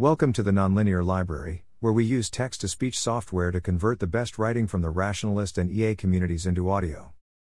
[0.00, 4.06] Welcome to the Nonlinear Library, where we use text to speech software to convert the
[4.06, 7.12] best writing from the rationalist and EA communities into audio.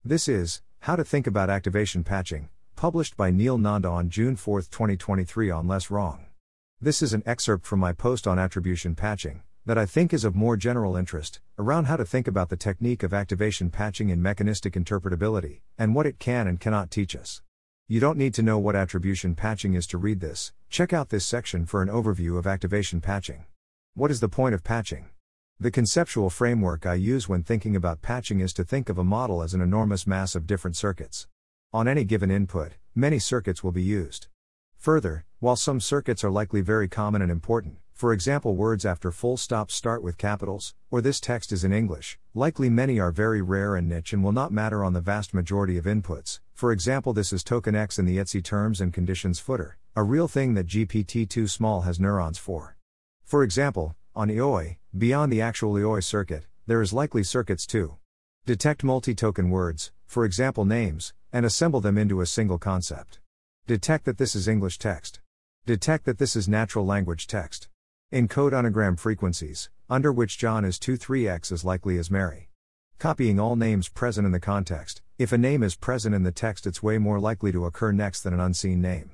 [0.03, 4.62] This is How to Think About Activation Patching, published by Neel Nanda on June 4,
[4.62, 6.25] 2023, on Less Wrong.
[6.81, 10.34] This is an excerpt from my post on attribution patching that I think is of
[10.34, 14.73] more general interest, around how to think about the technique of activation patching in mechanistic
[14.73, 17.44] interpretability, and what it can and cannot teach us.
[17.92, 21.26] You don't need to know what attribution patching is to read this, check out this
[21.26, 23.44] section for an overview of activation patching.
[23.96, 25.09] What is the point of patching?
[25.59, 29.44] The conceptual framework I use when thinking about patching is to think of a model
[29.44, 31.27] as an enormous mass of different circuits.
[31.73, 34.27] On any given input, many circuits will be used.
[34.77, 39.38] Further, while some circuits are likely very common and important, for example, words after full
[39.38, 42.18] stops start with capitals, or this text is in English.
[42.34, 45.77] Likely many are very rare and niche and will not matter on the vast majority
[45.77, 46.40] of inputs.
[46.55, 50.27] For example, this is token X in the Etsy terms and conditions footer, a real
[50.27, 52.76] thing that GPT-2 small has neurons for.
[53.24, 57.98] For example, on IOI, beyond the actual IOI circuit, there is likely circuits too.
[58.48, 63.20] detect multi-token words, for example names, and assemble them into a single concept.
[63.68, 65.19] Detect that this is English text.
[65.68, 67.68] Detect that this is natural language text.
[68.13, 72.50] Encode unigram frequencies, under which John is 2 3x as likely as Mary.
[73.00, 76.68] Copying all names present in the context, if a name is present in the text,
[76.68, 79.12] it's way more likely to occur next than an unseen name.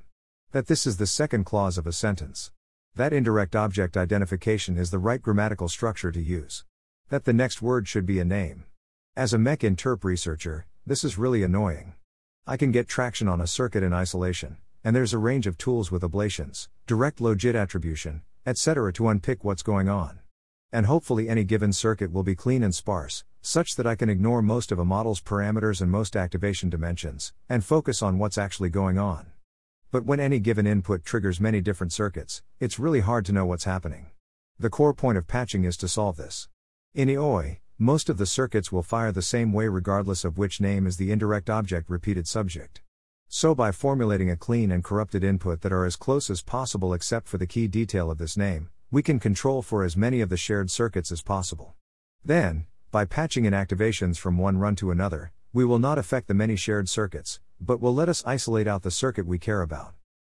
[0.52, 2.52] That this is the second clause of a sentence.
[2.96, 6.66] That indirect object identification is the right grammatical structure to use.
[7.10, 8.66] That the next word should be a name.
[9.16, 11.94] As a mech interp researcher, this is really annoying.
[12.48, 15.92] I can get traction on a circuit in isolation, and there's a range of tools
[15.92, 18.94] with ablations, direct logit attribution, etc.
[18.94, 20.20] to unpick what's going on.
[20.72, 24.42] And hopefully any given circuit will be clean and sparse, such that I can ignore
[24.42, 28.98] most of a model's parameters and most activation dimensions, and focus on what's actually going
[28.98, 29.28] on.
[29.92, 33.66] But when any given input triggers many different circuits, it's really hard to know what's
[33.66, 34.12] happening.
[34.58, 36.48] The core point of patching is to solve this.
[36.96, 40.88] In IOI, most of the circuits will fire the same way regardless of which name
[40.88, 42.82] is the indirect object repeated subject.
[43.30, 47.28] So, by formulating a clean and corrupted input that are as close as possible except
[47.28, 50.38] for the key detail of this name, we can control for as many of the
[50.38, 51.76] shared circuits as possible.
[52.24, 56.34] Then, by patching in activations from one run to another, we will not affect the
[56.34, 59.94] many shared circuits, but will let us isolate out the circuit we care about.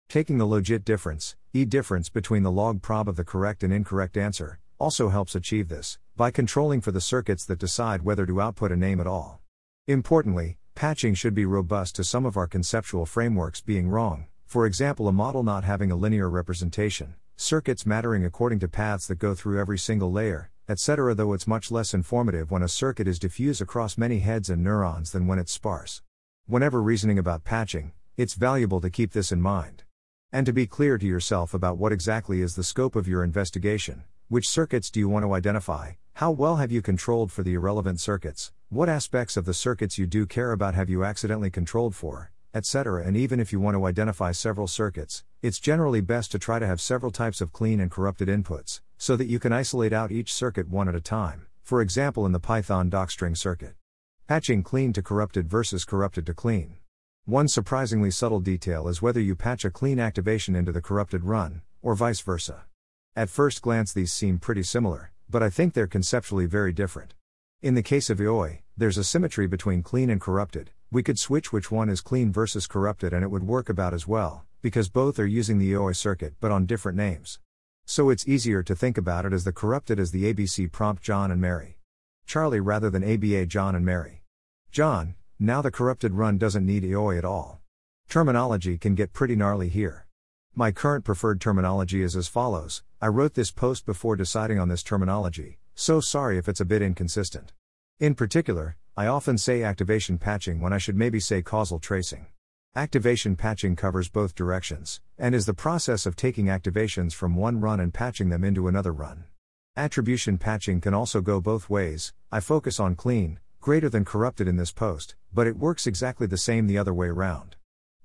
[0.09, 4.17] Taking the logit difference, E difference between the log prob of the correct and incorrect
[4.17, 8.71] answer, also helps achieve this, by controlling for the circuits that decide whether to output
[8.71, 9.39] a name at all.
[9.87, 15.07] Importantly, Patching should be robust to some of our conceptual frameworks being wrong, for example,
[15.07, 19.59] a model not having a linear representation, circuits mattering according to paths that go through
[19.59, 23.95] every single layer, etc., though it's much less informative when a circuit is diffuse across
[23.95, 26.01] many heads and neurons than when it's sparse.
[26.47, 29.83] Whenever reasoning about patching, it's valuable to keep this in mind.
[30.31, 34.03] And to be clear to yourself about what exactly is the scope of your investigation,
[34.29, 37.99] which circuits do you want to identify, how well have you controlled for the irrelevant
[37.99, 42.31] circuits, what aspects of the circuits you do care about have you accidentally controlled for,
[42.53, 43.05] etc.
[43.05, 46.65] And even if you want to identify several circuits, it's generally best to try to
[46.65, 50.33] have several types of clean and corrupted inputs, so that you can isolate out each
[50.33, 53.73] circuit one at a time, for example in the Python docstring circuit.
[54.25, 56.77] Patching clean to corrupted versus corrupted to clean.
[57.25, 61.61] One surprisingly subtle detail is whether you patch a clean activation into the corrupted run,
[61.81, 62.63] or vice versa.
[63.17, 67.15] At first glance, these seem pretty similar, but I think they're conceptually very different.
[67.63, 70.71] In the case of IOI, there's a symmetry between clean and corrupted.
[70.91, 74.07] We could switch which one is clean versus corrupted and it would work about as
[74.07, 77.37] well, because both are using the IOI circuit but on different names.
[77.85, 81.29] So it's easier to think about it as the corrupted as the ABC prompt John
[81.29, 81.77] and Mary.
[82.25, 84.23] Charlie rather than ABA John and Mary.
[84.71, 87.61] John, now the corrupted run doesn't need IOI at all.
[88.09, 90.07] Terminology can get pretty gnarly here.
[90.55, 94.81] My current preferred terminology is as follows I wrote this post before deciding on this
[94.81, 97.53] terminology, so sorry if it's a bit inconsistent.
[97.99, 102.27] In particular, I often say activation patching when I should maybe say causal tracing.
[102.75, 107.81] Activation patching covers both directions, and is the process of taking activations from one run
[107.81, 109.25] and patching them into another run.
[109.75, 114.55] Attribution patching can also go both ways, I focus on clean, greater than corrupted in
[114.55, 117.57] this post, but it works exactly the same the other way around.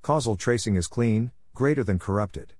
[0.02, 2.54] Causal tracing is clean, greater than corrupted.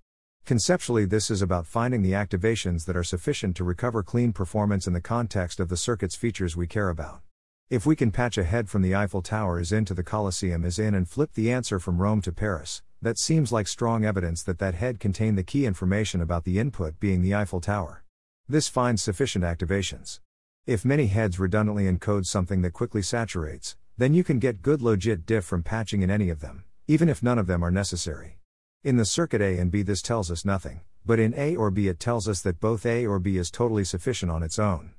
[0.47, 4.93] Conceptually, this is about finding the activations that are sufficient to recover clean performance in
[4.93, 7.21] the context of the circuit's features we care about.
[7.69, 10.65] If we can patch a head from the Eiffel Tower is in to the Colosseum
[10.65, 14.45] is in and flip the answer from Rome to Paris, that seems like strong evidence
[14.45, 18.05] that that head contained the key information about the input being the Eiffel Tower.
[18.49, 20.21] This finds sufficient activations.
[20.65, 25.27] If many heads redundantly encode something that quickly saturates, then you can get good logit
[25.27, 28.39] diff from patching in any of them, even if none of them are necessary.
[28.87, 31.89] In the circuit A and B, this tells us nothing, but in A or B
[31.89, 34.93] it tells us that both A or B is totally sufficient on its own.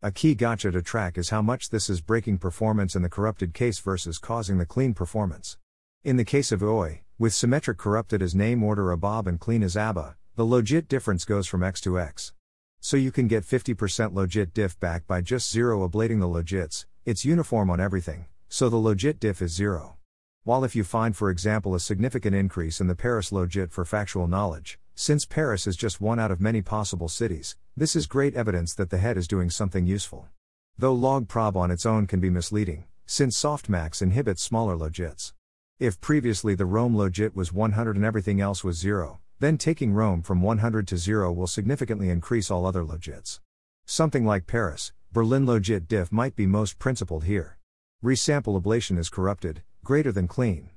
[0.00, 3.52] A key gotcha to track is how much this is breaking performance in the corrupted
[3.52, 5.58] case versus causing the clean performance.
[6.02, 9.76] In the case of OI, with symmetric corrupted as name order ABAB and clean as
[9.76, 12.32] ABA, the logit difference goes from x to x.
[12.80, 17.26] So you can get 50% logit diff back by just zero ablating the logits, it's
[17.26, 19.96] uniform on everything, so the logit diff is zero.
[20.46, 24.28] While if you find for example a significant increase in the Paris logit for factual
[24.28, 28.74] knowledge, since Paris is just one out of many possible cities, this is great evidence
[28.74, 30.28] that the head is doing something useful.
[30.76, 35.32] Though log prob on its own can be misleading, since softmax inhibits smaller logits.
[35.78, 40.20] If previously the Rome logit was 100 and everything else was 0, then taking Rome
[40.20, 43.40] from 100 to 0 will significantly increase all other logits.
[43.86, 47.56] Something like Paris, Berlin logit diff might be most principled here.
[48.04, 50.70] Resample ablation is corrupted, greater than clean.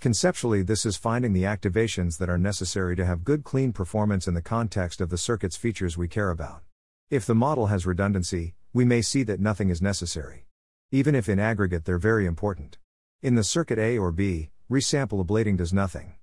[0.00, 4.34] Conceptually, this is finding the activations that are necessary to have good clean performance in
[4.34, 6.62] the context of the circuit's features we care about.
[7.10, 10.44] If the model has redundancy, we may see that nothing is necessary.
[10.90, 12.78] Even if in aggregate they're very important.
[13.22, 16.14] In the circuit A or B, resample ablating does nothing.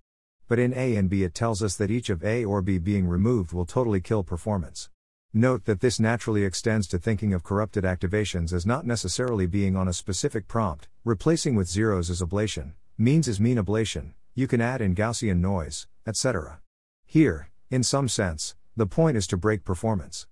[0.48, 3.08] But in A and B, it tells us that each of A or B being
[3.08, 4.90] removed will totally kill performance.
[5.38, 9.90] Note that this naturally extends to thinking of corrupted activations as not necessarily being on
[9.90, 14.80] a specific prompt, replacing with zeros as ablation, Means is mean ablation, you can add
[14.80, 16.62] in Gaussian noise, etc.
[17.06, 20.26] Here, in some sense, the point is to break performance.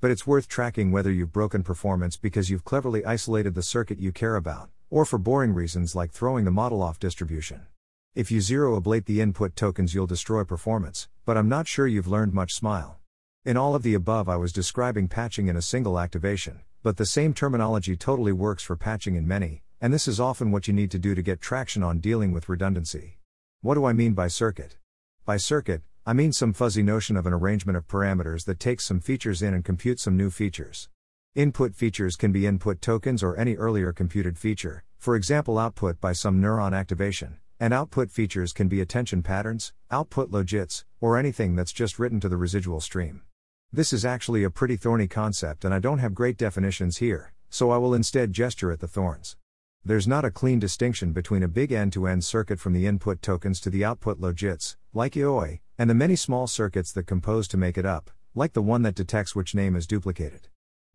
[0.00, 4.10] But it's worth tracking whether you've broken performance because you've cleverly isolated the circuit you
[4.10, 7.66] care about, or for boring reasons like throwing the model off distribution.
[8.14, 12.08] If you zero ablate the input tokens, you'll destroy performance, but I'm not sure you've
[12.08, 12.98] learned much smile.
[13.46, 17.06] In all of the above, I was describing patching in a single activation, but the
[17.06, 20.90] same terminology totally works for patching in many, and this is often what you need
[20.90, 23.18] to do to get traction on dealing with redundancy.
[23.60, 24.78] What do I mean by circuit?
[25.24, 28.98] By circuit, I mean some fuzzy notion of an arrangement of parameters that takes some
[28.98, 30.88] features in and computes some new features.
[31.36, 36.12] Input features can be input tokens or any earlier computed feature, for example, output by
[36.12, 41.72] some neuron activation, and output features can be attention patterns, output logits, or anything that's
[41.72, 43.22] just written to the residual stream.
[43.72, 47.70] This is actually a pretty thorny concept, and I don't have great definitions here, so
[47.70, 49.36] I will instead gesture at the thorns
[49.86, 53.22] there's not a clean distinction between a big end to end circuit from the input
[53.22, 57.56] tokens to the output logits, like IOI, and the many small circuits that compose to
[57.56, 60.48] make it up, like the one that detects which name is duplicated.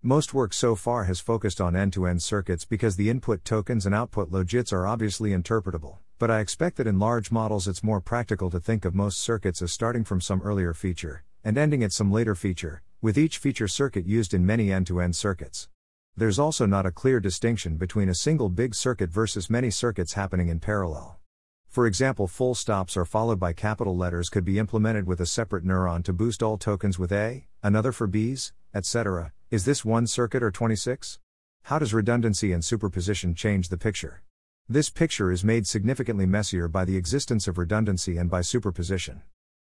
[0.03, 3.85] Most work so far has focused on end to end circuits because the input tokens
[3.85, 8.01] and output logits are obviously interpretable, but I expect that in large models it's more
[8.01, 11.91] practical to think of most circuits as starting from some earlier feature, and ending at
[11.91, 15.69] some later feature, with each feature circuit used in many end to end circuits.
[16.15, 20.49] There's also not a clear distinction between a single big circuit versus many circuits happening
[20.49, 21.19] in parallel.
[21.67, 25.65] For example, full stops are followed by capital letters could be implemented with a separate
[25.65, 29.31] neuron to boost all tokens with A, another for Bs, etc.
[29.49, 31.19] Is this one circuit or 26?
[31.63, 34.21] How does redundancy and superposition change the picture?
[34.67, 39.21] This picture is made significantly messier by the existence of redundancy and by superposition.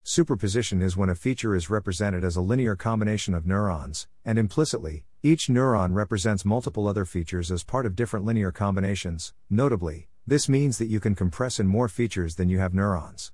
[0.06, 5.06] Superposition is when a feature is represented as a linear combination of neurons, and implicitly,
[5.22, 9.34] each neuron represents multiple other features as part of different linear combinations.
[9.50, 13.32] Notably, this means that you can compress in more features than you have neurons.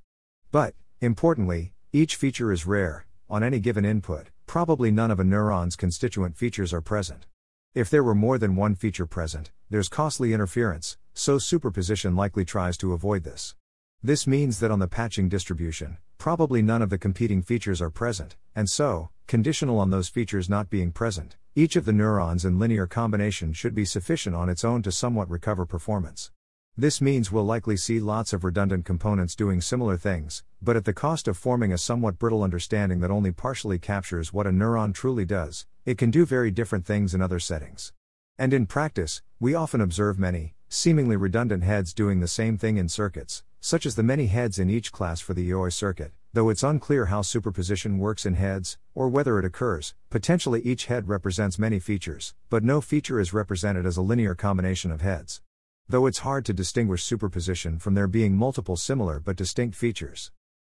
[0.51, 5.75] But, importantly, each feature is rare, on any given input, probably none of a neuron's
[5.75, 7.25] constituent features are present.
[7.73, 12.77] If there were more than one feature present, there's costly interference, so superposition likely tries
[12.77, 13.55] to avoid this.
[14.03, 18.35] This means that on the patching distribution, probably none of the competing features are present,
[18.53, 22.85] and so, conditional on those features not being present, each of the neurons in linear
[22.85, 26.29] combination should be sufficient on its own to somewhat recover performance.
[26.77, 30.93] This means we'll likely see lots of redundant components doing similar things, but at the
[30.93, 35.25] cost of forming a somewhat brittle understanding that only partially captures what a neuron truly
[35.25, 37.93] does, it can do very different things in other settings.
[38.37, 42.89] And in practice, we often observe many, seemingly redundant heads doing the same thing in
[42.89, 46.63] circuits, such as the many heads in each class for the IOI circuit, though it's
[46.63, 49.95] unclear how superposition works in heads, or whether it occurs.
[50.09, 54.91] Potentially each head represents many features, but no feature is represented as a linear combination
[54.91, 55.41] of heads.
[55.87, 60.31] Though it's hard to distinguish superposition from there being multiple similar but distinct features.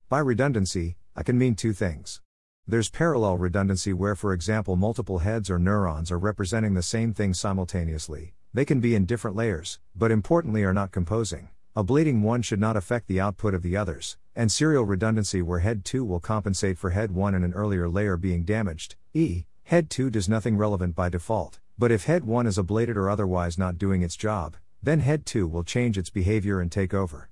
[0.08, 2.20] By redundancy, I can mean two things.
[2.68, 7.32] There's parallel redundancy where, for example, multiple heads or neurons are representing the same thing
[7.32, 8.34] simultaneously.
[8.52, 11.48] They can be in different layers, but importantly are not composing.
[11.76, 15.84] Ablating one should not affect the output of the others, and serial redundancy where head
[15.84, 19.44] 2 will compensate for head 1 in an earlier layer being damaged, e.
[19.64, 23.58] Head 2 does nothing relevant by default, but if head 1 is ablated or otherwise
[23.58, 27.28] not doing its job, then head 2 will change its behavior and take over.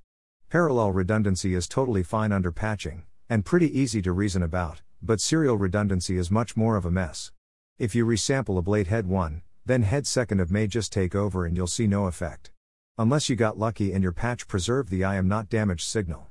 [0.50, 5.56] Parallel redundancy is totally fine under patching, and pretty easy to reason about, but serial
[5.56, 7.32] redundancy is much more of a mess.
[7.78, 11.56] If you resample ablate head 1, then head second of may just take over and
[11.56, 12.50] you'll see no effect.
[12.96, 16.28] Unless you got lucky and your patch preserved the I am not damaged signal.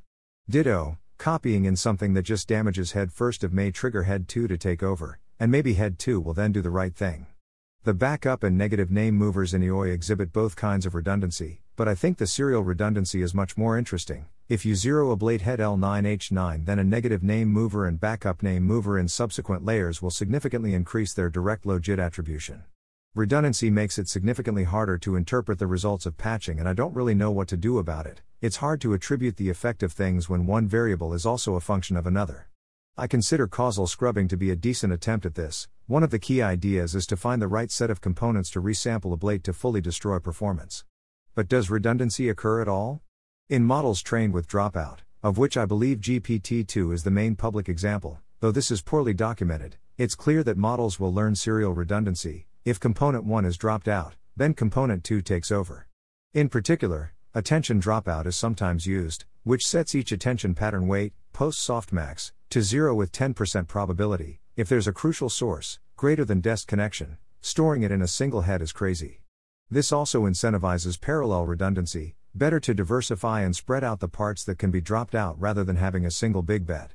[0.50, 4.58] Ditto, copying in something that just damages head first of may trigger head 2 to
[4.58, 7.25] take over, and maybe head 2 will then do the right thing.
[7.84, 11.96] The backup and negative name movers in IOI exhibit both kinds of redundancy, but I
[11.96, 14.27] think the serial redundancy is much more interesting.
[14.48, 18.98] If you zero ablate head L9H9, then a negative name mover and backup name mover
[18.98, 22.63] in subsequent layers will significantly increase their direct logit attribution.
[23.15, 27.13] Redundancy makes it significantly harder to interpret the results of patching, and I don't really
[27.13, 28.24] know what to do about it.
[28.41, 31.96] It's hard to attribute the effect of things when one variable is also a function
[31.96, 32.48] of another.
[32.98, 35.67] I consider causal scrubbing to be a decent attempt at this.
[35.86, 39.15] One of the key ideas is to find the right set of components to resample
[39.15, 40.84] ablate to fully destroy performance.
[41.36, 43.03] But does redundancy occur at all?
[43.48, 47.70] In models trained with dropout, of which I believe GPT 2 is the main public
[47.70, 52.48] example, though this is poorly documented, it's clear that models will learn serial redundancy.
[52.65, 55.89] If component 1 is dropped out, then component 2 takes over.
[56.34, 62.32] In particular, attention dropout is sometimes used, which sets each attention pattern weight, post softmax,
[62.51, 67.84] to 0 with 10% probability, if there's a crucial source, greater than dest connection, storing
[67.84, 69.20] it in a single head is crazy.
[69.70, 74.72] This also incentivizes parallel redundancy, better to diversify and spread out the parts that can
[74.72, 76.93] be dropped out rather than having a single big bet.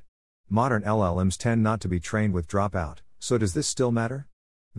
[0.49, 4.25] Modern LLMs tend not to be trained with dropout, so does this still matter?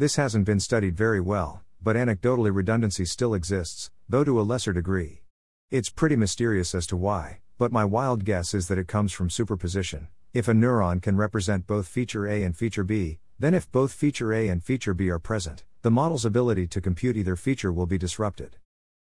[0.01, 4.73] This hasn't been studied very well, but anecdotally redundancy still exists, though to a lesser
[4.73, 5.25] degree.
[5.71, 9.29] It's pretty mysterious as to why, but my wild guess is that it comes from
[9.29, 10.09] superposition.
[10.33, 14.33] If a neuron can represent both feature A and feature B, then if both feature
[14.33, 17.99] A and feature B are present, the model's ability to compute either feature will be
[17.99, 18.57] disrupted.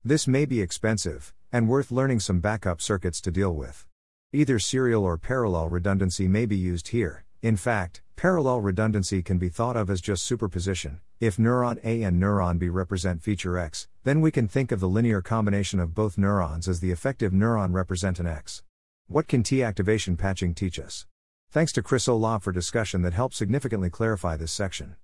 [0.04, 3.86] This may be expensive, and worth learning some backup circuits to deal with.
[4.34, 7.26] Either serial or parallel redundancy may be used here.
[7.44, 11.01] In fact, parallel redundancy can be thought of as just superposition.
[11.20, 14.89] If neuron A and neuron B represent feature X, then we can think of the
[14.89, 18.63] linear combination of both neurons as the effective neuron represent an X.
[19.06, 21.06] What can T activation patching teach us?
[21.51, 24.96] Thanks to Chris Olah for discussion that helped significantly clarify this section.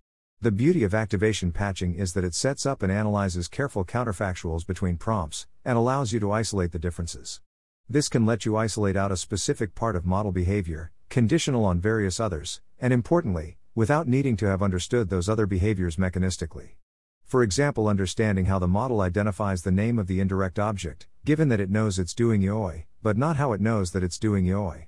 [0.41, 4.97] The beauty of activation patching is that it sets up and analyzes careful counterfactuals between
[4.97, 7.41] prompts, and allows you to isolate the differences.
[7.87, 12.19] This can let you isolate out a specific part of model behavior, conditional on various
[12.19, 16.69] others, and importantly, without needing to have understood those other behaviors mechanistically.
[17.23, 21.59] For example, understanding how the model identifies the name of the indirect object, given that
[21.59, 24.87] it knows it's doing IOI, but not how it knows that it's doing IOI.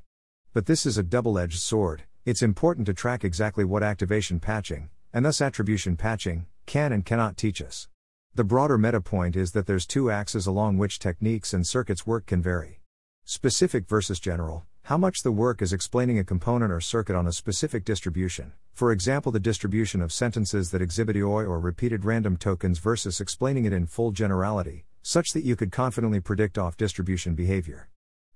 [0.52, 4.90] But this is a double edged sword, it's important to track exactly what activation patching,
[5.14, 7.88] and thus attribution patching, can and cannot teach us.
[8.34, 12.26] The broader meta point is that there's two axes along which techniques and circuits work
[12.26, 12.82] can vary.
[13.26, 17.34] Specific versus general, how much the work is explaining a component or circuit on a
[17.34, 22.78] specific distribution, for example, the distribution of sentences that exhibit OI or repeated random tokens
[22.78, 27.90] versus explaining it in full generality, such that you could confidently predict off distribution behavior.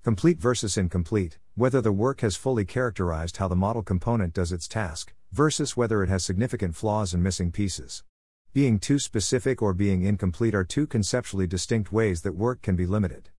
[0.04, 4.68] Complete versus incomplete, whether the work has fully characterized how the model component does its
[4.68, 8.04] task, versus whether it has significant flaws and missing pieces.
[8.54, 12.88] Being too specific or being incomplete are two conceptually distinct ways that work can be
[12.88, 13.30] limited.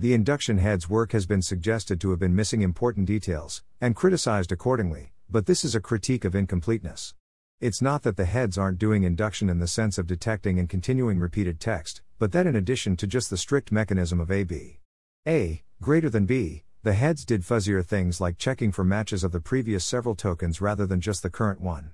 [0.00, 4.52] The induction head's work has been suggested to have been missing important details, and criticized
[4.52, 7.14] accordingly, but this is a critique of incompleteness.
[7.60, 11.18] It's not that the heads aren't doing induction in the sense of detecting and continuing
[11.18, 14.78] repeated text, but that in addition to just the strict mechanism of AB,
[15.26, 19.40] A, greater than B, the heads did fuzzier things like checking for matches of the
[19.40, 21.90] previous several tokens rather than just the current one.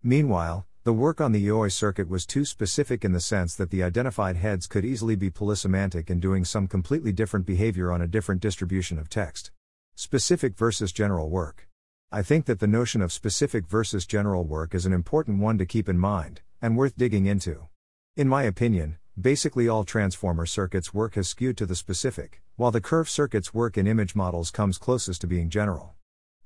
[0.00, 3.82] Meanwhile, the work on the IOI circuit was too specific in the sense that the
[3.82, 8.40] identified heads could easily be polysemantic and doing some completely different behavior on a different
[8.40, 9.50] distribution of text.
[9.96, 11.68] Specific versus general work.
[12.10, 15.66] I think that the notion of specific versus general work is an important one to
[15.66, 17.68] keep in mind, and worth digging into.
[18.16, 22.80] In my opinion, basically all transformer circuits work has skewed to the specific, while the
[22.80, 25.96] curve circuits work in image models comes closest to being general.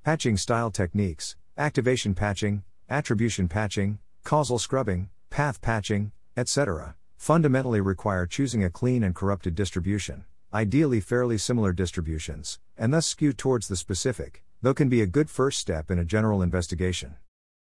[0.02, 8.64] Patching style techniques, activation patching, attribution patching, causal scrubbing, path patching, etc., fundamentally require choosing
[8.64, 14.42] a clean and corrupted distribution, ideally fairly similar distributions, and thus skew towards the specific,
[14.60, 17.16] though can be a good first step in a general investigation.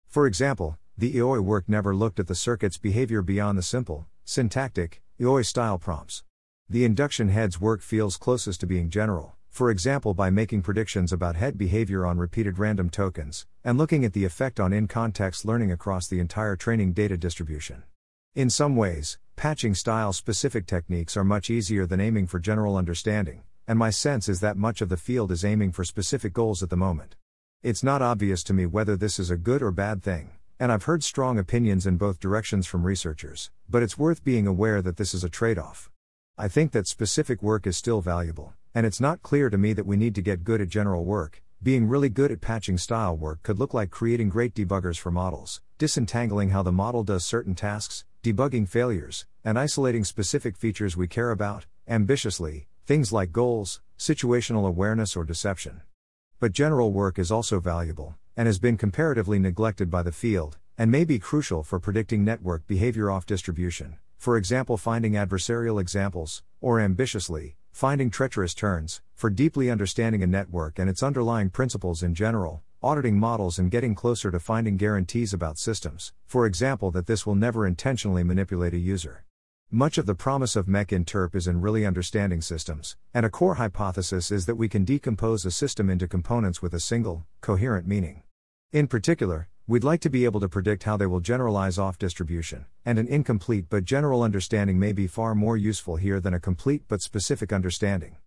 [0.07, 5.01] For example, the IOI work never looked at the circuit's behavior beyond the simple, Syntactic,
[5.19, 6.23] IOI style prompts.
[6.69, 11.35] The induction head's work feels closest to being general, for example, by making predictions about
[11.35, 15.71] head behavior on repeated random tokens, and looking at the effect on in context learning
[15.71, 17.83] across the entire training data distribution.
[18.35, 23.43] In some ways, patching style specific techniques are much easier than aiming for general understanding,
[23.67, 26.69] and my sense is that much of the field is aiming for specific goals at
[26.69, 27.15] the moment.
[27.61, 30.83] It's not obvious to me whether this is a good or bad thing, and I've
[30.83, 35.13] heard strong opinions in both directions from researchers, but it's worth being aware that this
[35.13, 35.89] is a trade off.
[36.37, 39.85] I think that specific work is still valuable, and it's not clear to me that
[39.85, 41.41] we need to get good at general work.
[41.61, 45.61] Being really good at patching style work could look like creating great debuggers for models,
[45.77, 51.31] disentangling how the model does certain tasks, debugging failures, and isolating specific features we care
[51.31, 55.81] about, ambitiously, things like goals, situational awareness, or deception.
[56.39, 60.89] But general work is also valuable, and has been comparatively neglected by the field, and
[60.89, 66.79] may be crucial for predicting network behavior off distribution, for example, finding adversarial examples, or
[66.79, 72.61] ambitiously, finding treacherous turns, for deeply understanding a network and its underlying principles in general,
[72.83, 77.35] auditing models and getting closer to finding guarantees about systems, for example, that this will
[77.35, 79.23] never intentionally manipulate a user.
[79.71, 84.29] Much of the promise of mech-interp is in really understanding systems, and a core hypothesis
[84.29, 88.23] is that we can decompose a system into components with a single, coherent meaning.
[88.73, 92.65] In particular, we'd like to be able to predict how they will generalize off distribution,
[92.85, 96.81] and an incomplete but general understanding may be far more useful here than a complete
[96.87, 98.17] but specific understanding.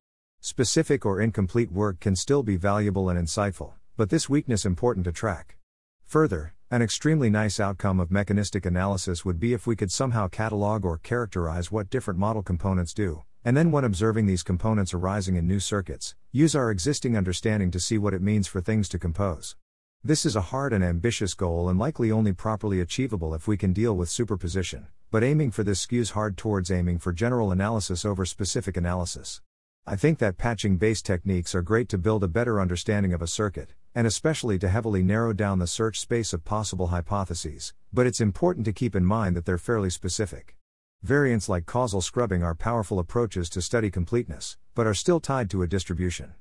[0.40, 5.10] Specific or incomplete work can still be valuable and insightful, but this weakness important to
[5.10, 5.56] track.
[6.04, 10.84] Further, an extremely nice outcome of mechanistic analysis would be if we could somehow catalog
[10.84, 15.48] or characterize what different model components do, and then when observing these components arising in
[15.48, 19.56] new circuits, use our existing understanding to see what it means for things to compose.
[20.04, 23.72] This is a hard and ambitious goal and likely only properly achievable if we can
[23.72, 28.24] deal with superposition, but aiming for this skews hard towards aiming for general analysis over
[28.24, 29.42] specific analysis.
[29.86, 33.28] I think that patching based techniques are great to build a better understanding of a
[33.28, 38.20] circuit, and especially to heavily narrow down the search space of possible hypotheses, but it's
[38.20, 40.56] important to keep in mind that they're fairly specific.
[41.04, 45.62] Variants like causal scrubbing are powerful approaches to study completeness, but are still tied to
[45.62, 46.34] a distribution.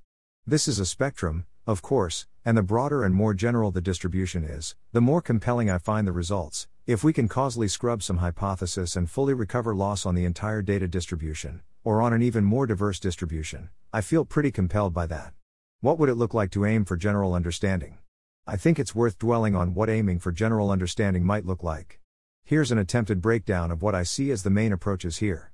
[0.48, 4.76] This is a spectrum, of course, and the broader and more general the distribution is,
[4.92, 6.68] the more compelling I find the results.
[6.88, 10.88] If we can causally scrub some hypothesis and fully recover loss on the entire data
[10.88, 15.34] distribution, or on an even more diverse distribution, I feel pretty compelled by that.
[15.80, 18.00] What would it look like to aim for general understanding?
[18.48, 22.00] I think it's worth dwelling on what aiming for general understanding might look like.
[22.44, 25.51] Here's an attempted breakdown of what I see as the main approaches here.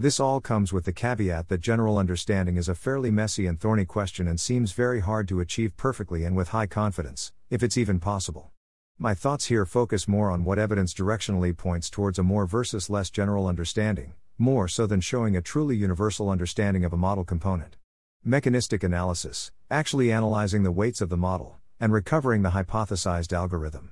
[0.00, 3.84] This all comes with the caveat that general understanding is a fairly messy and thorny
[3.84, 8.00] question and seems very hard to achieve perfectly and with high confidence, if it's even
[8.00, 8.50] possible.
[8.98, 13.10] My thoughts here focus more on what evidence directionally points towards a more versus less
[13.10, 17.76] general understanding, more so than showing a truly universal understanding of a model component.
[18.24, 23.90] Mechanistic analysis, actually analyzing the weights of the model, and recovering the hypothesized algorithm.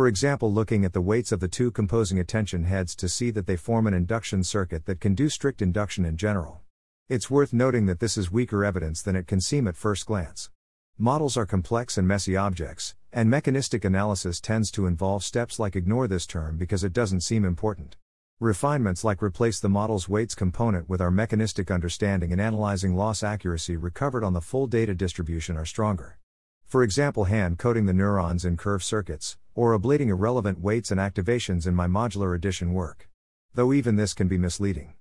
[0.00, 3.46] For example, looking at the weights of the two composing attention heads to see that
[3.46, 6.62] they form an induction circuit that can do strict induction in general.
[7.10, 10.48] It's worth noting that this is weaker evidence than it can seem at first glance.
[10.96, 16.08] Models are complex and messy objects, and mechanistic analysis tends to involve steps like ignore
[16.08, 17.96] this term because it doesn't seem important.
[18.38, 23.76] Refinements like replace the model's weights component with our mechanistic understanding and analyzing loss accuracy
[23.76, 26.16] recovered on the full data distribution are stronger.
[26.64, 31.66] For example, hand coding the neurons in curve circuits, or ablating irrelevant weights and activations
[31.66, 33.10] in my modular addition work.
[33.52, 34.94] Though even this can be misleading.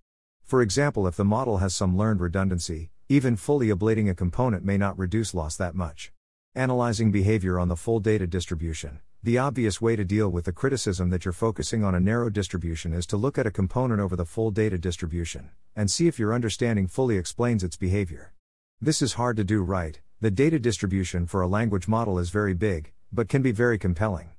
[0.44, 4.78] For example, if the model has some learned redundancy, even fully ablating a component may
[4.78, 6.12] not reduce loss that much.
[6.56, 11.10] Analyzing behavior on the full data distribution, the obvious way to deal with the criticism
[11.10, 14.26] that you're focusing on a narrow distribution is to look at a component over the
[14.26, 18.34] full data distribution, and see if your understanding fully explains its behavior.
[18.82, 22.54] This is hard to do right, the data distribution for a language model is very
[22.54, 24.32] big, but can be very compelling.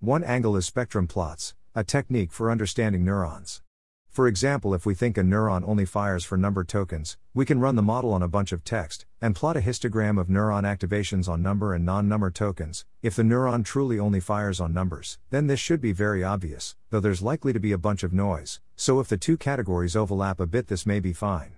[0.00, 3.62] One angle is spectrum plots, a technique for understanding neurons.
[4.08, 7.74] For example, if we think a neuron only fires for number tokens, we can run
[7.74, 11.42] the model on a bunch of text, and plot a histogram of neuron activations on
[11.42, 12.84] number and non number tokens.
[13.02, 17.00] If the neuron truly only fires on numbers, then this should be very obvious, though
[17.00, 20.46] there's likely to be a bunch of noise, so if the two categories overlap a
[20.46, 21.54] bit, this may be fine.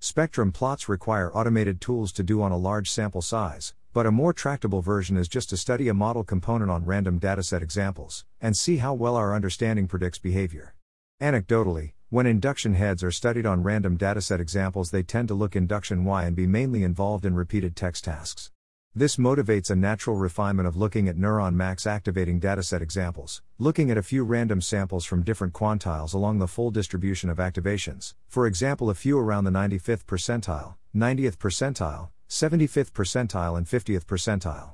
[0.00, 4.32] Spectrum plots require automated tools to do on a large sample size, but a more
[4.32, 8.78] tractable version is just to study a model component on random dataset examples, and see
[8.78, 10.74] how well our understanding predicts behavior.
[11.20, 16.04] Anecdotally, when induction heads are studied on random dataset examples, they tend to look induction
[16.04, 18.50] Y and be mainly involved in repeated text tasks.
[18.94, 23.96] This motivates a natural refinement of looking at neuron max activating dataset examples, looking at
[23.96, 28.90] a few random samples from different quantiles along the full distribution of activations, for example,
[28.90, 34.72] a few around the 95th percentile, 90th percentile, 75th percentile, and 50th percentile.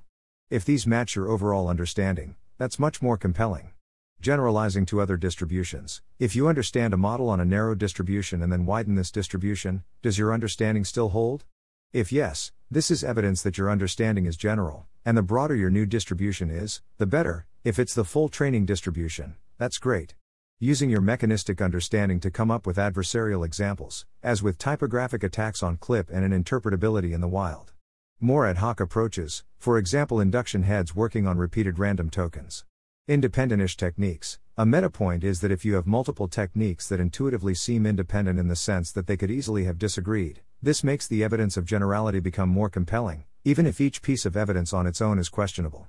[0.49, 3.73] If these match your overall understanding, that's much more compelling.
[4.21, 6.01] Generalizing to other distributions.
[6.21, 10.19] If you understand a model on a narrow distribution and then widen this distribution, does
[10.19, 11.47] your understanding still hold?
[11.93, 15.85] If yes, this is evidence that your understanding is general, and the broader your new
[15.85, 17.49] distribution is, the better.
[17.65, 20.15] If it's the full training distribution, that's great.
[20.61, 25.77] Using your mechanistic understanding to come up with adversarial examples, as with typographic attacks on
[25.77, 27.75] clip and an interpretability in the wild.
[28.19, 32.65] More ad hoc approaches, for example, induction heads working on repeated random tokens.
[33.07, 34.41] Independentish techniques.
[34.57, 38.49] A meta point is that if you have multiple techniques that intuitively seem independent in
[38.49, 42.49] the sense that they could easily have disagreed, this makes the evidence of generality become
[42.49, 45.87] more compelling, even if each piece of evidence on its own is questionable.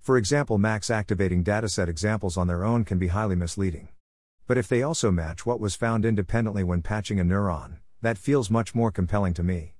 [0.00, 3.88] For example, max activating dataset examples on their own can be highly misleading.
[4.46, 8.50] But if they also match what was found independently when patching a neuron, that feels
[8.50, 9.74] much more compelling to me.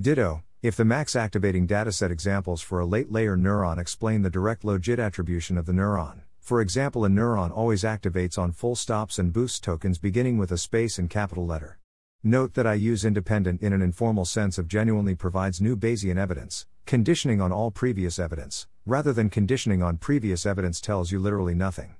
[0.00, 4.62] Ditto, if the max activating dataset examples for a late layer neuron explain the direct
[4.62, 9.34] logit attribution of the neuron, for example, a neuron always activates on full stops and
[9.34, 11.78] boost tokens beginning with a space and capital letter.
[12.24, 16.66] Note that I use independent in an informal sense of genuinely provides new Bayesian evidence,
[16.86, 21.96] conditioning on all previous evidence, rather than conditioning on previous evidence tells you literally nothing.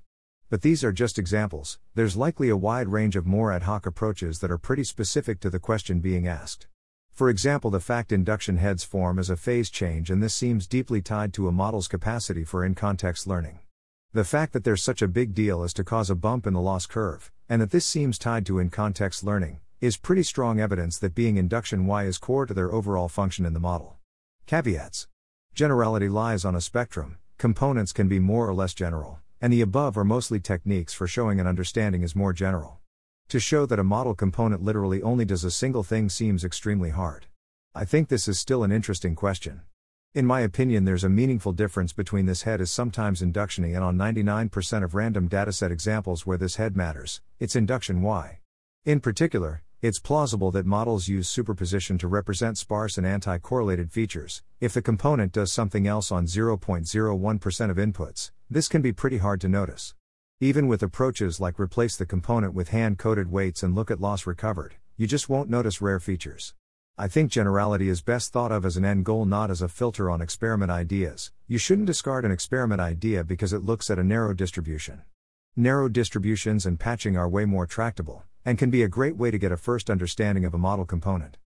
[0.51, 4.39] But these are just examples, there's likely a wide range of more ad hoc approaches
[4.39, 6.67] that are pretty specific to the question being asked.
[7.13, 11.03] For example, the fact induction heads form as a phase change, and this seems deeply
[11.03, 13.59] tied to a model's capacity for in context learning.
[14.15, 16.63] The fact that there's such a big deal as to cause a bump in the
[16.63, 20.97] loss curve, and that this seems tied to in context learning, is pretty strong evidence
[20.97, 23.99] that being induction Y is core to their overall function in the model.
[24.47, 25.09] Caveats
[25.55, 29.97] Generality lies on a spectrum, components can be more or less general, and the above
[29.97, 32.79] are mostly techniques for showing an understanding is more general.
[33.29, 37.27] To show that a model component literally only does a single thing seems extremely hard.
[37.75, 39.61] I think this is still an interesting question.
[40.15, 43.97] In my opinion, there's a meaningful difference between this head is sometimes inductiony and on
[43.97, 48.39] 99% of random dataset examples where this head matters, it's induction Y.
[48.85, 54.43] In particular, it's plausible that models use superposition to represent sparse and anti correlated features.
[54.59, 59.43] If the component does something else on 0.01% of inputs, this can be pretty hard
[59.43, 59.95] to notice.
[60.41, 64.27] Even with approaches like replace the component with hand coded weights and look at loss
[64.27, 66.55] recovered, you just won't notice rare features.
[66.97, 70.09] I think generality is best thought of as an end goal, not as a filter
[70.09, 71.31] on experiment ideas.
[71.47, 75.03] You shouldn't discard an experiment idea because it looks at a narrow distribution.
[75.55, 79.39] Narrow distributions and patching are way more tractable, and can be a great way to
[79.39, 81.37] get a first understanding of a model component.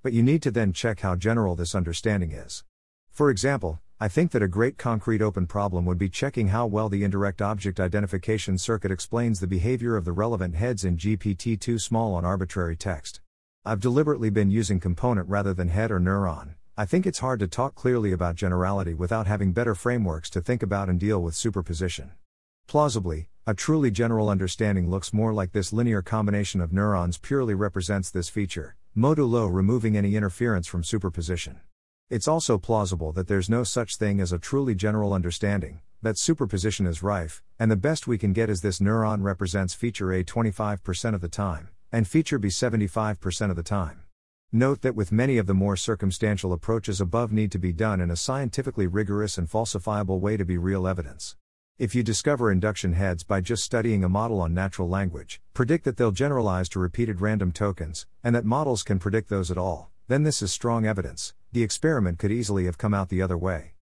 [0.00, 2.62] But you need to then check how general this understanding is.
[3.10, 6.88] For example, I think that a great concrete open problem would be checking how well
[6.88, 11.78] the indirect object identification circuit explains the behavior of the relevant heads in GPT 2
[11.78, 13.20] small on arbitrary text.
[13.64, 16.56] I've deliberately been using component rather than head or neuron.
[16.76, 20.64] I think it's hard to talk clearly about generality without having better frameworks to think
[20.64, 22.10] about and deal with superposition.
[22.66, 28.10] Plausibly, a truly general understanding looks more like this linear combination of neurons purely represents
[28.10, 31.60] this feature, modulo removing any interference from superposition.
[32.12, 36.86] It's also plausible that there's no such thing as a truly general understanding, that superposition
[36.86, 41.14] is rife, and the best we can get is this neuron represents feature A 25%
[41.14, 44.02] of the time, and feature B 75% of the time.
[44.52, 48.10] Note that with many of the more circumstantial approaches above need to be done in
[48.10, 51.36] a scientifically rigorous and falsifiable way to be real evidence.
[51.78, 55.96] If you discover induction heads by just studying a model on natural language, predict that
[55.96, 60.22] they'll generalize to repeated random tokens, and that models can predict those at all, then
[60.22, 61.34] this is strong evidence.
[61.52, 63.74] The experiment could easily have come out the other way.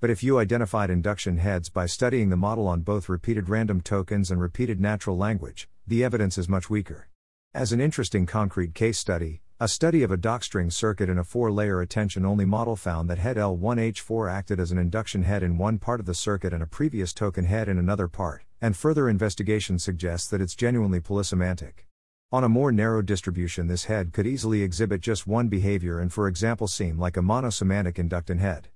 [0.00, 4.30] But if you identified induction heads by studying the model on both repeated random tokens
[4.30, 7.08] and repeated natural language, the evidence is much weaker.
[7.54, 11.50] As an interesting concrete case study, a study of a docstring circuit in a four
[11.50, 15.78] layer attention only model found that head L1H4 acted as an induction head in one
[15.78, 19.78] part of the circuit and a previous token head in another part, and further investigation
[19.78, 21.85] suggests that it's genuinely polysemantic.
[22.32, 26.26] On a more narrow distribution, this head could easily exhibit just one behavior and, for
[26.26, 28.66] example, seem like a monosemantic inductant head.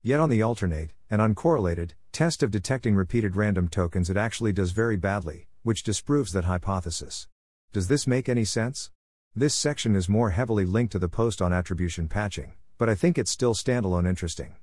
[0.00, 4.70] Yet on the alternate, and uncorrelated, test of detecting repeated random tokens, it actually does
[4.70, 7.26] very badly, which disproves that hypothesis.
[7.72, 8.92] Does this make any sense?
[9.34, 13.18] This section is more heavily linked to the post on attribution patching, but I think
[13.18, 14.54] it's still standalone interesting.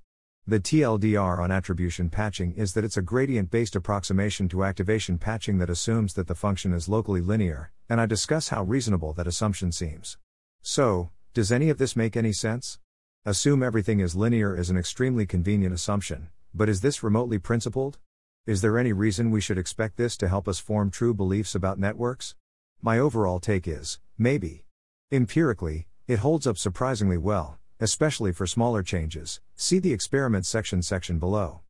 [0.49, 5.57] The TLDR on attribution patching is that it's a gradient based approximation to activation patching
[5.57, 9.73] that assumes that the function is locally linear, and I discuss how reasonable that assumption
[9.73, 10.17] seems.
[10.61, 12.79] So, does any of this make any sense?
[13.25, 17.97] Assume everything is linear is an extremely convenient assumption, but is this remotely principled?
[18.45, 21.77] Is there any reason we should expect this to help us form true beliefs about
[21.77, 22.35] networks?
[22.81, 24.63] My overall take is maybe.
[25.11, 29.39] Empirically, it holds up surprisingly well, especially for smaller changes.
[29.55, 31.61] See the experiment section section below.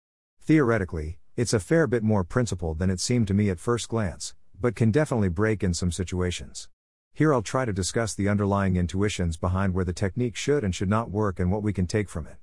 [0.42, 4.34] Theoretically, it's a fair bit more principled than it seemed to me at first glance,
[4.60, 6.70] but can definitely break in some situations.
[7.14, 10.90] Here I'll try to discuss the underlying intuitions behind where the technique should and should
[10.90, 12.38] not work and what we can take from it.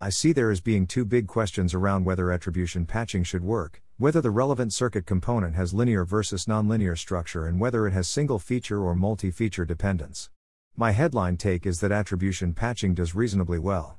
[0.00, 4.22] I see there as being two big questions around whether attribution patching should work, whether
[4.22, 8.82] the relevant circuit component has linear versus nonlinear structure, and whether it has single feature
[8.82, 10.30] or multi feature dependence.
[10.76, 13.98] My headline take is that attribution patching does reasonably well.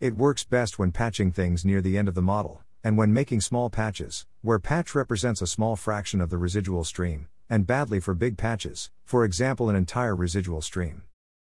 [0.00, 3.42] It works best when patching things near the end of the model, and when making
[3.42, 8.14] small patches, where patch represents a small fraction of the residual stream, and badly for
[8.14, 11.02] big patches, for example, an entire residual stream.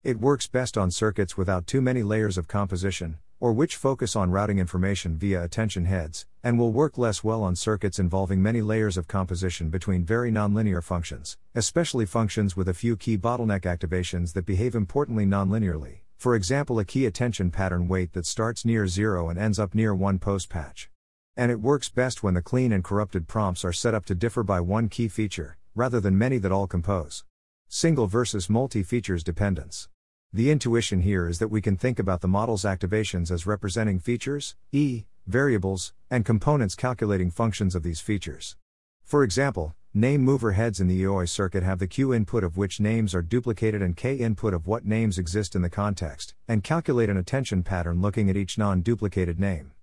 [0.03, 4.31] It works best on circuits without too many layers of composition, or which focus on
[4.31, 8.97] routing information via attention heads, and will work less well on circuits involving many layers
[8.97, 14.45] of composition between very nonlinear functions, especially functions with a few key bottleneck activations that
[14.45, 19.39] behave importantly nonlinearly, for example, a key attention pattern weight that starts near zero and
[19.39, 20.91] ends up near one post patch.
[21.35, 24.43] And it works best when the clean and corrupted prompts are set up to differ
[24.43, 27.23] by one key feature, rather than many that all compose.
[27.67, 29.89] Single versus multi features dependence.
[30.33, 34.55] The intuition here is that we can think about the model's activations as representing features,
[34.71, 38.55] e, variables, and components calculating functions of these features.
[39.03, 42.79] For example, name mover heads in the IOI circuit have the Q input of which
[42.79, 47.09] names are duplicated and K input of what names exist in the context, and calculate
[47.09, 49.73] an attention pattern looking at each non duplicated name.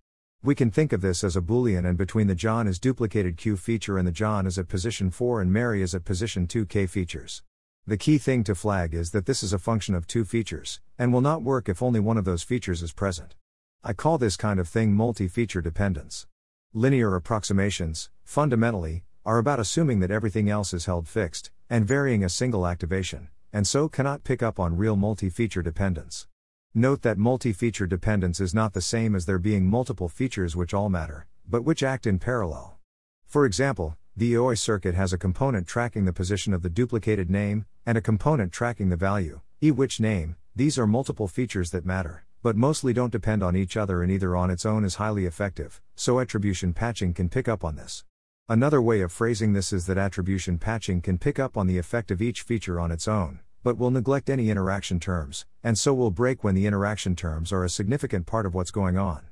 [0.42, 3.58] We can think of this as a Boolean and between the John is duplicated Q
[3.58, 6.86] feature and the John is at position 4 and Mary is at position 2 K
[6.86, 7.42] features.
[7.88, 11.10] The key thing to flag is that this is a function of two features, and
[11.10, 13.34] will not work if only one of those features is present.
[13.82, 16.26] I call this kind of thing multi feature dependence.
[16.74, 22.28] Linear approximations, fundamentally, are about assuming that everything else is held fixed, and varying a
[22.28, 26.26] single activation, and so cannot pick up on real multi feature dependence.
[26.74, 30.74] Note that multi feature dependence is not the same as there being multiple features which
[30.74, 32.76] all matter, but which act in parallel.
[33.24, 37.64] For example, the IOI circuit has a component tracking the position of the duplicated name,
[37.86, 42.24] and a component tracking the value, e which name, these are multiple features that matter,
[42.42, 45.80] but mostly don't depend on each other and either on its own is highly effective,
[45.94, 48.02] so attribution patching can pick up on this.
[48.48, 52.10] Another way of phrasing this is that attribution patching can pick up on the effect
[52.10, 56.10] of each feature on its own, but will neglect any interaction terms, and so will
[56.10, 59.28] break when the interaction terms are a significant part of what's going on.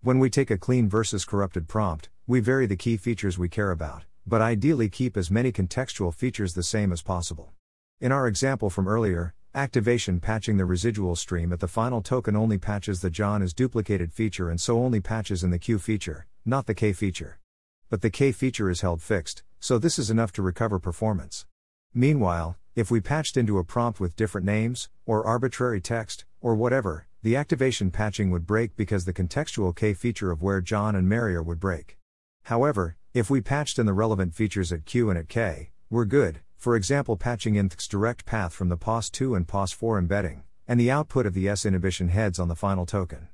[0.00, 3.70] When we take a clean versus corrupted prompt, we vary the key features we care
[3.70, 7.52] about, but ideally keep as many contextual features the same as possible.
[8.00, 12.56] In our example from earlier, activation patching the residual stream at the final token only
[12.56, 16.66] patches the John is duplicated feature and so only patches in the Q feature, not
[16.66, 17.40] the K feature.
[17.88, 21.44] But the K feature is held fixed, so this is enough to recover performance.
[21.92, 27.08] Meanwhile, if we patched into a prompt with different names, or arbitrary text, or whatever,
[27.24, 31.34] the activation patching would break because the contextual K feature of where John and Mary
[31.34, 31.98] are would break.
[32.44, 36.42] However, if we patched in the relevant features at Q and at K, we're good,
[36.56, 40.92] for example patching in TH's direct path from the POS2 and POS4 embedding, and the
[40.92, 43.26] output of the S inhibition heads on the final token.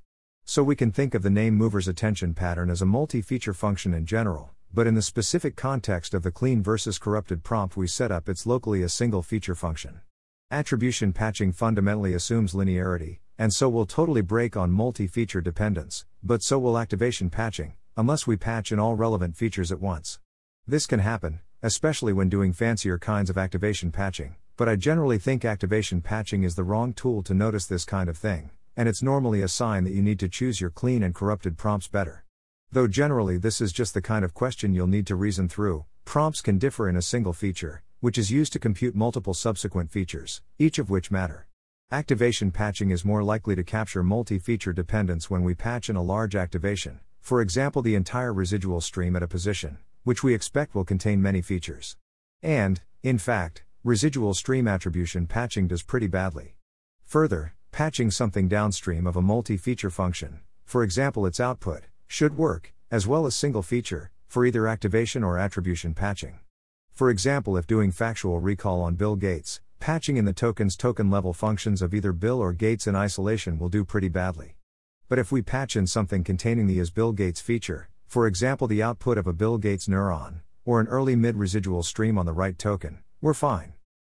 [0.47, 4.07] So we can think of the name mover's attention pattern as a multi-feature function in
[4.07, 8.31] general, but in the specific context of the clean versus corrupted prompt we set up
[8.31, 10.01] it's locally a single feature function.
[10.51, 16.59] Attribution patching fundamentally assumes linearity, and so will totally break on multi-feature dependence, but so
[16.59, 20.21] will activation patching, unless we patch in all relevant features at once.
[20.67, 25.45] This can happen, especially when doing fancier kinds of activation patching, but I generally think
[25.45, 29.41] activation patching is the wrong tool to notice this kind of thing, and it's normally
[29.41, 32.25] a sign that you need to choose your clean and corrupted prompts better.
[32.71, 36.43] Though generally this is just the kind of question you'll need to reason through, prompts
[36.43, 40.79] can differ in a single feature, which is used to compute multiple subsequent features, each
[40.79, 41.47] of which matter.
[41.91, 46.03] Activation patching is more likely to capture multi feature dependence when we patch in a
[46.03, 50.85] large activation, for example, the entire residual stream at a position, which we expect will
[50.85, 51.97] contain many features.
[52.41, 56.55] And, in fact, residual stream attribution patching does pretty badly.
[57.05, 62.73] Further, patching something downstream of a multi feature function, for example its output, should work,
[62.93, 66.39] as well as single feature, for either activation or attribution patching.
[66.93, 71.33] For example, if doing factual recall on Bill Gates, patching in the token's token level
[71.33, 74.56] functions of either Bill or Gates in isolation will do pretty badly.
[75.09, 78.83] But if we patch in something containing the as Bill Gates feature, for example the
[78.83, 82.59] output of a Bill Gates neuron, or an early mid residual stream on the right
[82.59, 83.75] token, we're fine.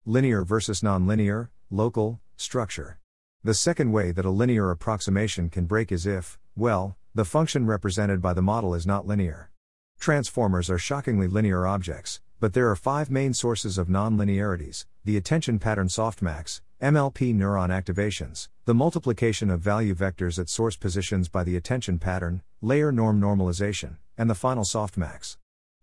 [0.05, 2.99] Linear versus nonlinear, local, structure.
[3.43, 8.21] The second way that a linear approximation can break is if, well, the function represented
[8.21, 9.51] by the model is not linear.
[9.99, 15.57] Transformers are shockingly linear objects, but there are five main sources of nonlinearities the attention
[15.57, 21.55] pattern softmax, MLP neuron activations, the multiplication of value vectors at source positions by the
[21.55, 25.37] attention pattern, layer norm normalization, and the final softmax.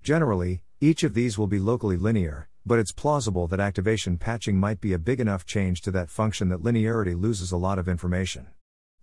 [0.04, 4.80] Generally, each of these will be locally linear, but it's plausible that activation patching might
[4.80, 8.46] be a big enough change to that function that linearity loses a lot of information.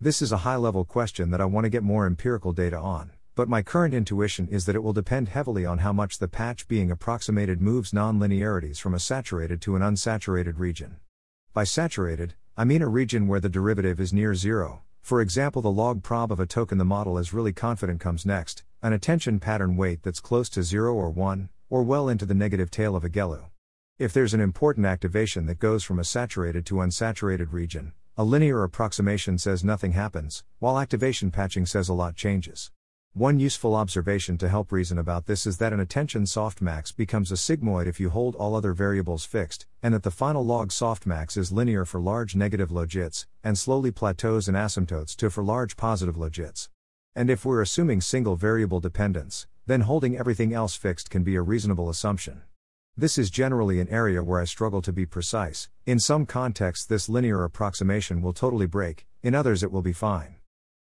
[0.00, 3.10] This is a high level question that I want to get more empirical data on,
[3.34, 6.66] but my current intuition is that it will depend heavily on how much the patch
[6.68, 10.96] being approximated moves nonlinearities from a saturated to an unsaturated region.
[11.54, 15.70] By saturated, I mean a region where the derivative is near zero, for example, the
[15.70, 19.76] log prob of a token the model is really confident comes next, an attention pattern
[19.76, 23.10] weight that's close to 0 or 1, or well into the negative tail of a
[23.10, 23.50] GELU.
[23.98, 28.64] If there's an important activation that goes from a saturated to unsaturated region, a linear
[28.64, 32.70] approximation says nothing happens, while activation patching says a lot changes.
[33.14, 37.34] One useful observation to help reason about this is that an attention softmax becomes a
[37.34, 41.52] sigmoid if you hold all other variables fixed, and that the final log softmax is
[41.52, 46.70] linear for large negative logits, and slowly plateaus and asymptotes to for large positive logits.
[47.14, 51.42] And if we're assuming single variable dependence, then holding everything else fixed can be a
[51.42, 52.40] reasonable assumption.
[52.96, 55.68] This is generally an area where I struggle to be precise.
[55.84, 60.36] In some contexts, this linear approximation will totally break, in others, it will be fine.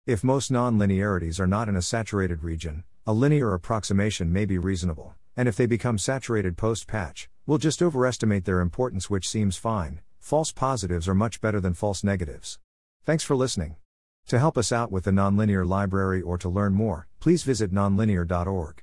[0.08, 5.14] If most nonlinearities are not in a saturated region, a linear approximation may be reasonable,
[5.38, 10.02] and if they become saturated post patch, we'll just overestimate their importance, which seems fine.
[10.18, 12.58] False positives are much better than false negatives.
[13.06, 13.76] Thanks for listening.
[14.30, 18.82] To help us out with the nonlinear library or to learn more, please visit nonlinear.org.